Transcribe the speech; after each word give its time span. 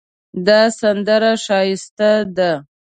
دا 0.45 0.59
سندره 0.79 1.31
ښایسته 1.45 2.11
ده 2.37 2.51